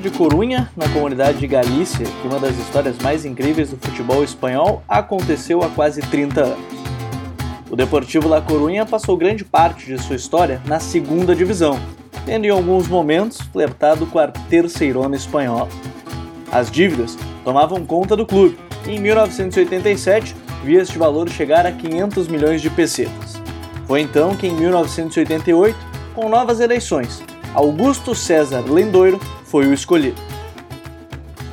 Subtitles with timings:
[0.00, 4.24] Província de Corunha, na comunidade de Galícia, que uma das histórias mais incríveis do futebol
[4.24, 6.64] espanhol aconteceu há quase 30 anos.
[7.70, 11.78] O Deportivo La Corunha passou grande parte de sua história na segunda divisão,
[12.24, 15.68] tendo em alguns momentos flertado com a terceirona espanhola.
[16.50, 22.26] As dívidas tomavam conta do clube e em 1987 via este valor chegar a 500
[22.28, 23.40] milhões de pesetas.
[23.86, 25.76] Foi então que em 1988,
[26.14, 27.22] com novas eleições,
[27.54, 30.20] Augusto César Lendoiro foi o escolhido.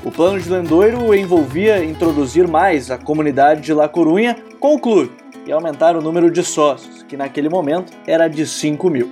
[0.06, 5.12] O plano de Lendoiro envolvia introduzir mais a comunidade de La Corunha com o clube
[5.46, 9.12] e aumentar o número de sócios, que naquele momento era de 5 mil.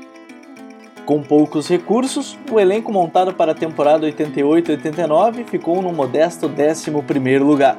[1.04, 7.78] Com poucos recursos, o elenco montado para a temporada 88-89 ficou no modesto 11º lugar,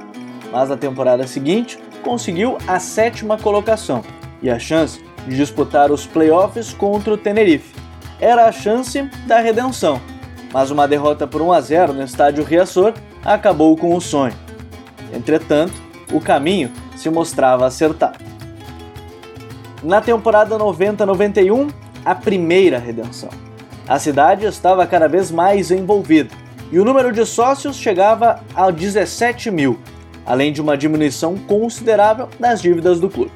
[0.52, 4.02] mas na temporada seguinte conseguiu a sétima colocação
[4.42, 7.74] e a chance de disputar os playoffs contra o Tenerife,
[8.20, 10.00] era a chance da redenção,
[10.52, 12.94] mas uma derrota por 1 a 0 no estádio Riassor
[13.24, 14.34] acabou com o sonho.
[15.12, 15.74] Entretanto,
[16.12, 18.18] o caminho se mostrava acertado.
[19.82, 21.70] Na temporada 90-91,
[22.04, 23.28] a primeira redenção.
[23.88, 26.30] A cidade estava cada vez mais envolvida
[26.72, 29.78] e o número de sócios chegava a 17 mil,
[30.24, 33.32] além de uma diminuição considerável das dívidas do clube.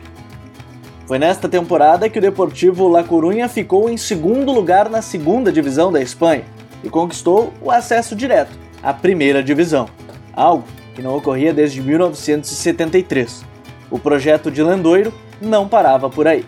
[1.06, 5.92] Foi nesta temporada que o Deportivo La Coruña ficou em segundo lugar na segunda divisão
[5.92, 6.44] da Espanha
[6.82, 9.88] e conquistou o acesso direto à primeira divisão,
[10.34, 10.64] algo
[10.94, 13.44] que não ocorria desde 1973.
[13.90, 16.44] O projeto de Landoiro não parava por aí.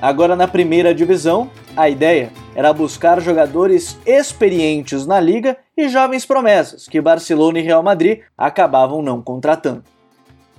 [0.00, 6.88] Agora na primeira divisão, a ideia era buscar jogadores experientes na liga e jovens promessas
[6.88, 9.84] que Barcelona e Real Madrid acabavam não contratando.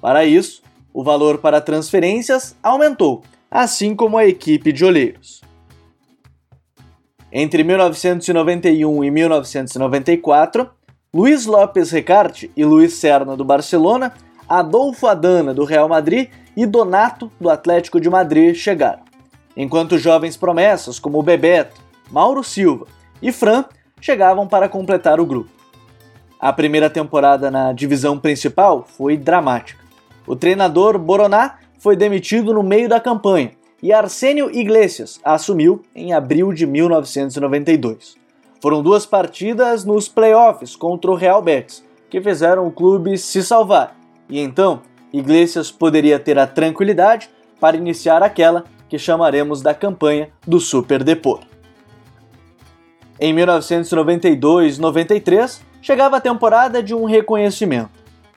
[0.01, 0.61] Para isso,
[0.93, 3.21] o valor para transferências aumentou,
[3.51, 5.41] assim como a equipe de olheiros.
[7.31, 10.67] Entre 1991 e 1994,
[11.13, 14.13] Luiz Lopes Recarte e Luiz Serna do Barcelona,
[14.47, 19.03] Adolfo Adana do Real Madrid e Donato do Atlético de Madrid chegaram,
[19.55, 21.79] enquanto jovens promessas como Bebeto,
[22.09, 22.87] Mauro Silva
[23.21, 23.63] e Fran
[24.01, 25.51] chegavam para completar o grupo.
[26.39, 29.83] A primeira temporada na divisão principal foi dramática.
[30.25, 33.51] O treinador Boroná foi demitido no meio da campanha
[33.81, 38.17] e Arsênio Iglesias assumiu em abril de 1992.
[38.61, 43.95] Foram duas partidas nos playoffs contra o Real Betis que fizeram o clube se salvar,
[44.27, 44.81] e então
[45.13, 47.29] Iglesias poderia ter a tranquilidade
[47.59, 51.41] para iniciar aquela que chamaremos da campanha do Super Depor.
[53.19, 57.91] Em 1992-93 chegava a temporada de um reconhecimento.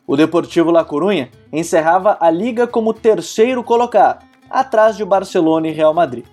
[0.07, 5.95] O Deportivo La Coruña encerrava a liga como terceiro colocado, atrás de Barcelona e Real
[5.95, 6.25] Madrid.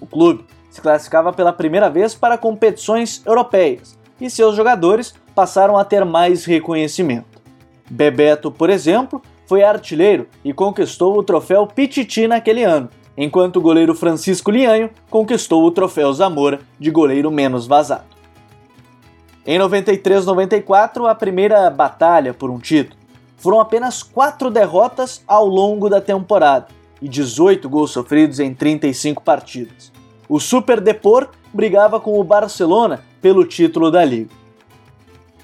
[0.00, 5.84] O clube se classificava pela primeira vez para competições europeias e seus jogadores passaram a
[5.84, 7.40] ter mais reconhecimento.
[7.88, 13.94] Bebeto, por exemplo, foi artilheiro e conquistou o troféu Pichichi naquele ano, enquanto o goleiro
[13.94, 18.04] Francisco Lianho conquistou o troféu Zamora de goleiro menos vazado.
[19.46, 23.00] Em 93-94, a primeira batalha por um título
[23.36, 29.92] foram apenas quatro derrotas ao longo da temporada e 18 gols sofridos em 35 partidas.
[30.28, 34.30] O Super Depor brigava com o Barcelona pelo título da Liga.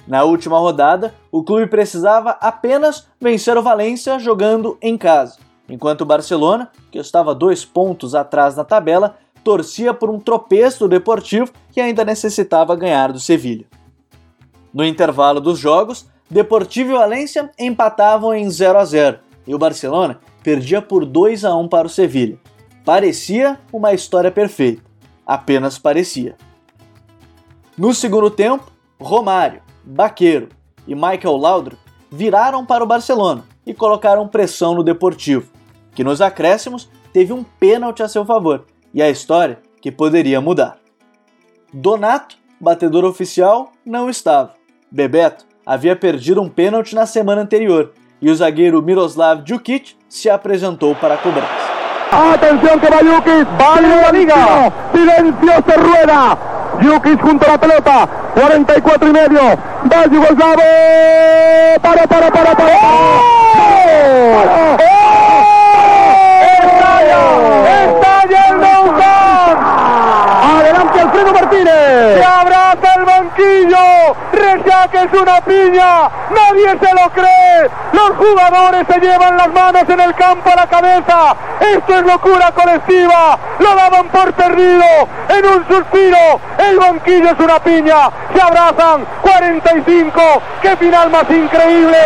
[0.06, 6.06] Na última rodada, o clube precisava apenas vencer o Valência jogando em casa, enquanto o
[6.06, 11.80] Barcelona, que estava dois pontos atrás na tabela, torcia por um tropeço do Deportivo que
[11.80, 13.66] ainda necessitava ganhar do Sevilha.
[14.72, 20.20] No intervalo dos jogos, Deportivo e Valência empatavam em 0 a 0 e o Barcelona
[20.46, 22.38] perdia por 2 a 1 para o Sevilha.
[22.84, 24.80] Parecia uma história perfeita,
[25.26, 26.36] apenas parecia.
[27.76, 28.70] No segundo tempo,
[29.00, 30.50] Romário, Baqueiro
[30.86, 31.80] e Michael Laudrup
[32.12, 35.50] viraram para o Barcelona e colocaram pressão no Deportivo,
[35.96, 40.78] que nos acréscimos teve um pênalti a seu favor e a história que poderia mudar.
[41.74, 44.54] Donato, batedor oficial, não estava.
[44.88, 50.94] Bebeto havia perdido um pênalti na semana anterior e o zagueiro Miroslav Djukic se apresentou
[50.94, 51.66] para a cobrança.
[52.10, 56.38] Atenção que vai Jukic, vale a liga, silencio se rueda,
[56.80, 60.62] Jukic junto a la pelota, 44 y medio, va Yugoslavo,
[61.82, 62.64] para, para, para, para.
[62.64, 62.68] ¡Oh!
[66.62, 67.18] ¡Estalla!
[67.84, 68.56] ¡Estalla el
[70.58, 72.35] Adelante Alfredo Martínez.
[73.36, 79.52] Banquillo, Rechaz que es una piña, nadie se lo cree, los jugadores se llevan las
[79.52, 84.84] manos en el campo a la cabeza, esto es locura colectiva, lo daban por perdido,
[85.28, 90.20] en un suspiro, el banquillo es una piña, se abrazan, 45,
[90.62, 91.98] qué final más increíble.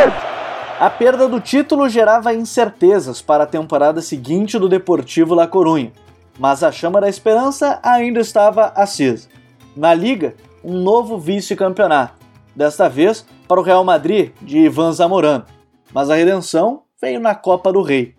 [0.81, 5.93] A perda do título gerava incertezas para a temporada seguinte do Deportivo La Coruña,
[6.38, 9.29] mas a chama da esperança ainda estava acesa.
[9.76, 10.35] Na Liga,
[10.65, 12.15] um novo vice-campeonato,
[12.55, 15.45] desta vez para o Real Madrid de Ivan Zamorano,
[15.93, 18.15] mas a redenção veio na Copa do Rei.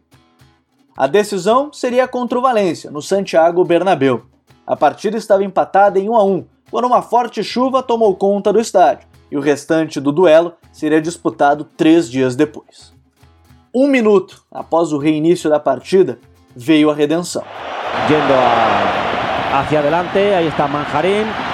[0.98, 4.24] A decisão seria contra o Valência, no Santiago Bernabéu.
[4.66, 8.60] A partida estava empatada em 1 a 1, quando uma forte chuva tomou conta do
[8.60, 12.94] estádio, e o restante do duelo seria disputado três dias depois.
[13.74, 16.20] Um minuto após o reinício da partida,
[16.56, 17.44] veio a redenção.
[18.10, 21.51] Yendo a, hacia adelante, ahí está Manjarín.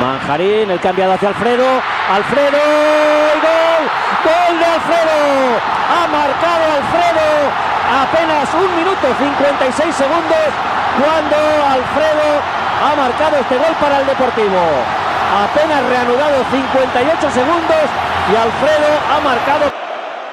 [0.00, 1.64] Manjarín, el cambiado hacia Alfredo.
[2.10, 3.82] Alfredo, y gol,
[4.24, 5.18] gol de Alfredo.
[5.88, 7.24] Ha marcado Alfredo
[8.02, 10.48] apenas un minuto 56 segundos
[10.98, 11.36] cuando
[11.70, 12.42] Alfredo
[12.82, 14.60] ha marcado este gol para el Deportivo.
[15.44, 17.84] Apenas reanudado 58 segundos
[18.32, 19.72] e Alfredo ha marcado.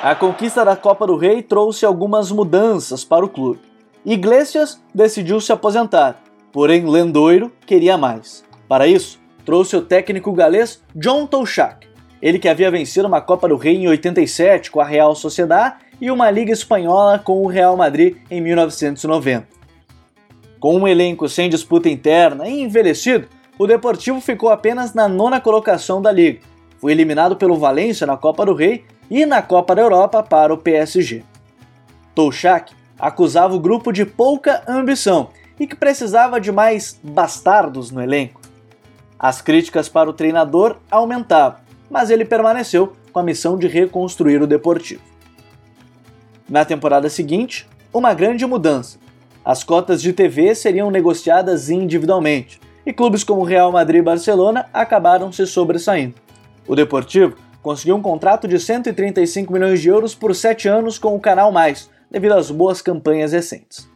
[0.03, 3.61] A conquista da Copa do Rei trouxe algumas mudanças para o clube.
[4.03, 6.15] Iglesias decidiu se aposentar,
[6.51, 8.43] porém Lendoiro queria mais.
[8.67, 11.87] Para isso, trouxe o técnico galês John Touchak,
[12.21, 16.11] ele que havia vencido uma Copa do Rei em 87 com a Real Sociedad e
[16.11, 19.47] uma Liga Espanhola com o Real Madrid em 1990.
[20.59, 23.27] Com um elenco sem disputa interna e envelhecido,
[23.57, 26.51] o Deportivo ficou apenas na nona colocação da Liga
[26.81, 30.57] foi eliminado pelo Valência na Copa do Rei e na Copa da Europa para o
[30.57, 31.23] PSG.
[32.15, 35.29] Touchak acusava o grupo de pouca ambição
[35.59, 38.40] e que precisava de mais bastardos no elenco.
[39.23, 44.47] As críticas para o treinador aumentavam, mas ele permaneceu com a missão de reconstruir o
[44.47, 45.03] Deportivo.
[46.49, 48.97] Na temporada seguinte, uma grande mudança.
[49.45, 55.31] As cotas de TV seriam negociadas individualmente, e clubes como Real Madrid e Barcelona acabaram
[55.31, 56.15] se sobressaindo.
[56.67, 61.19] O Deportivo conseguiu um contrato de 135 milhões de euros por 7 anos com o
[61.19, 63.87] Canal Mais, devido às boas campanhas recentes.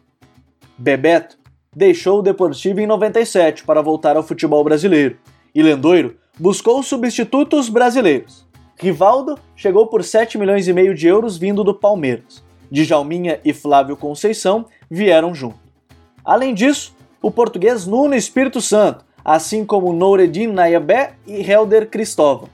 [0.77, 1.35] Bebeto
[1.75, 5.17] deixou o Deportivo em 97 para voltar ao futebol brasileiro,
[5.53, 8.45] e Lendoiro buscou substitutos brasileiros.
[8.77, 12.43] Rivaldo chegou por 7 milhões e meio de euros vindo do Palmeiras.
[12.71, 15.59] Djalminha e Flávio Conceição vieram junto.
[16.23, 22.49] Além disso, o português Nuno Espírito Santo, assim como Noureddin Nayabé e Helder Cristóvão.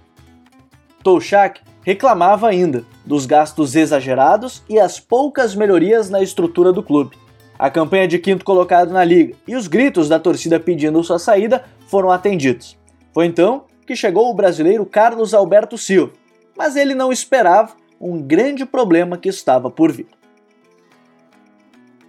[1.04, 7.18] Touchak reclamava ainda dos gastos exagerados e as poucas melhorias na estrutura do clube.
[7.62, 11.63] A campanha de quinto colocado na liga e os gritos da torcida pedindo sua saída
[11.86, 12.75] foram atendidos.
[13.13, 16.12] Foi então que chegou o brasileiro Carlos Alberto Silva,
[16.58, 20.08] mas ele não esperava um grande problema que estava por vir.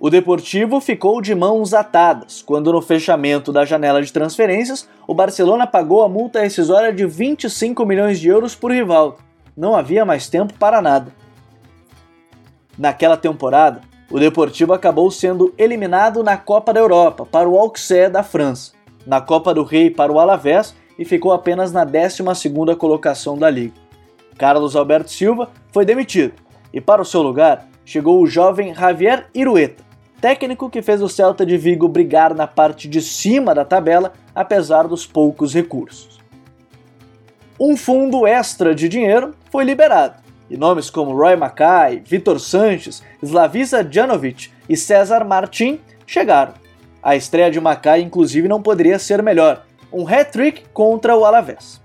[0.00, 5.66] O Deportivo ficou de mãos atadas quando, no fechamento da janela de transferências, o Barcelona
[5.66, 9.18] pagou a multa rescisória de 25 milhões de euros por Rivaldo.
[9.54, 11.12] Não havia mais tempo para nada.
[12.78, 18.22] Naquela temporada, o Deportivo acabou sendo eliminado na Copa da Europa para o Auxerre da
[18.22, 18.72] França,
[19.06, 23.72] na Copa do Rei para o Alavés e ficou apenas na 12ª colocação da liga.
[24.36, 26.34] Carlos Alberto Silva foi demitido
[26.74, 29.82] e para o seu lugar chegou o jovem Javier Irueta,
[30.20, 34.86] técnico que fez o Celta de Vigo brigar na parte de cima da tabela, apesar
[34.86, 36.20] dos poucos recursos.
[37.58, 40.21] Um fundo extra de dinheiro foi liberado,
[40.52, 46.52] e nomes como Roy Mackay, Vitor Sanches, Slavisa Janovic e César Martin chegaram.
[47.02, 51.80] A estreia de Mackay, inclusive, não poderia ser melhor, um hat-trick contra o Alavés.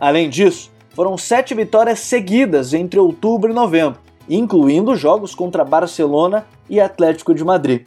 [0.00, 6.80] Além disso, foram sete vitórias seguidas entre outubro e novembro, incluindo jogos contra Barcelona e
[6.80, 7.86] Atlético de Madrid.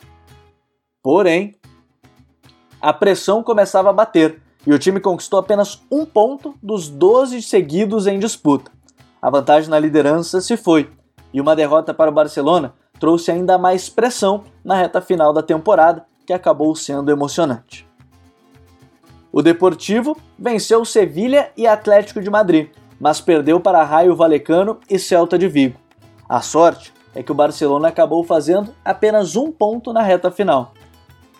[1.01, 1.55] Porém,
[2.79, 8.05] a pressão começava a bater e o time conquistou apenas um ponto dos 12 seguidos
[8.05, 8.71] em disputa.
[9.21, 10.89] A vantagem na liderança se foi
[11.33, 16.05] e uma derrota para o Barcelona trouxe ainda mais pressão na reta final da temporada,
[16.25, 17.87] que acabou sendo emocionante.
[19.31, 25.37] O Deportivo venceu Sevilha e Atlético de Madrid, mas perdeu para Raio Valecano e Celta
[25.37, 25.79] de Vigo.
[26.27, 30.73] A sorte é que o Barcelona acabou fazendo apenas um ponto na reta final.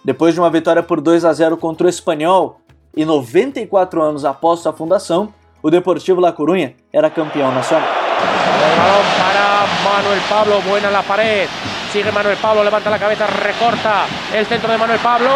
[0.03, 2.59] Depois de uma vitória por 2 a 0 contra o Espanhol
[2.95, 7.88] e 94 anos após sua fundação, o Deportivo La Coruña era campeón nacional.
[7.88, 9.65] El balón para
[9.96, 11.48] Manuel Pablo, buena la pared.
[11.91, 15.30] Sigue Manuel Pablo, levanta la cabeza, recorta el centro de Manuel Pablo.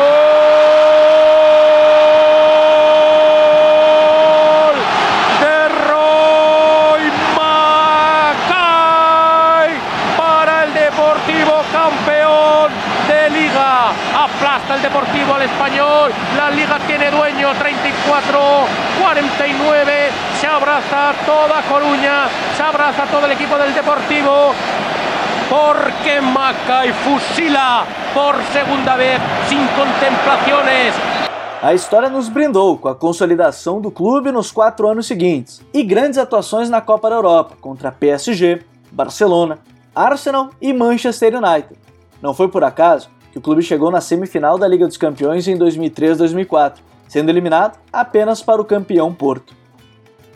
[14.26, 16.12] aplasta el Deportivo al español.
[16.38, 18.40] La liga tiene dueño, 34
[19.14, 20.12] 34-49.
[20.40, 22.28] Se abraza toda Coruña.
[22.56, 24.54] Se abraza todo el equipo del Deportivo.
[25.50, 30.96] Porque Maca fusila por segunda vez sin contemplaciones
[31.62, 36.20] A história nos brindou com a consolidação do clube nos quatro anos seguintes e grandes
[36.20, 39.58] atuações na Copa da Europa contra PSG, Barcelona,
[39.96, 41.76] Arsenal e Manchester United.
[42.22, 45.58] Não foi por acaso que o clube chegou na semifinal da Liga dos Campeões em
[45.58, 46.76] 2003-2004,
[47.08, 49.54] sendo eliminado apenas para o campeão Porto.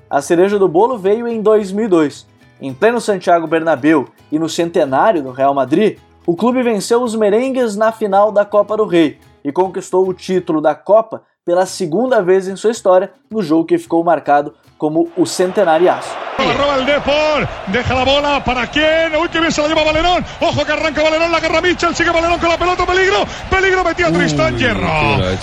[0.09, 2.27] A cereja do bolo veio em 2002.
[2.61, 7.75] Em pleno Santiago Bernabéu e no centenário do Real Madrid, o clube venceu os merengues
[7.75, 12.47] na final da Copa do Rei e conquistou o título da Copa pela segunda vez
[12.47, 16.28] em sua história no jogo que ficou marcado como o centenariaço.
[16.39, 19.15] Roba el Depor, deja la bola para quién.
[19.15, 20.25] Uy, que bien se la lleva Valerón.
[20.39, 24.11] Ojo que arranca Valerón, la agarra Mitchell, sigue Valerón con la pelota, peligro, peligro, metía
[24.11, 24.87] Tristán Hierro.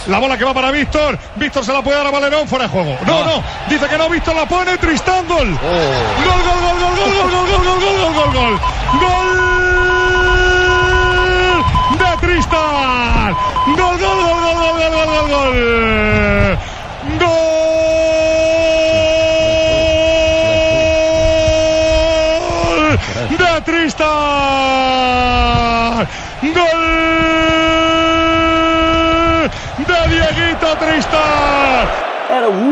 [0.07, 2.71] La bola que va para Víctor, Víctor se la puede dar a Valerón, fuera de
[2.71, 2.97] juego.
[3.07, 5.49] No, no, dice que no, Víctor la pone, Tristán, gol.
[5.49, 5.59] Gol,
[6.45, 8.61] gol, gol, gol, gol, gol, gol, gol, gol, gol, gol, gol, gol.
[9.01, 9.57] Gol
[11.99, 13.37] de Tristán.
[13.67, 16.16] Gol, gol, gol, gol, gol, gol, gol, gol, gol.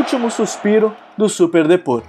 [0.04, 2.02] Último suspiro do Super Depor.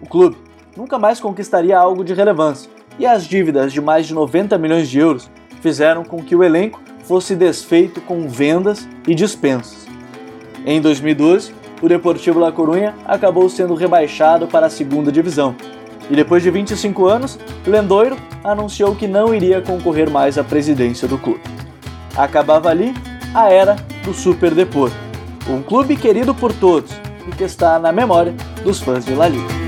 [0.00, 0.36] O clube
[0.76, 5.00] nunca mais conquistaria algo de relevância, e as dívidas de mais de 90 milhões de
[5.00, 5.28] euros
[5.60, 9.88] fizeram com que o elenco fosse desfeito com vendas e dispensas.
[10.64, 11.52] Em 2012,
[11.82, 15.56] o Deportivo La Coruña acabou sendo rebaixado para a segunda divisão.
[16.08, 21.18] E depois de 25 anos, Lendoiro anunciou que não iria concorrer mais à presidência do
[21.18, 21.42] clube.
[22.16, 22.94] Acabava ali
[23.34, 24.92] a era do Super Depor,
[25.48, 29.59] um clube querido por todos que está na memória dos fãs de La Liga.